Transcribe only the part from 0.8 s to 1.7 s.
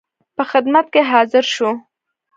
کې حاضر شو.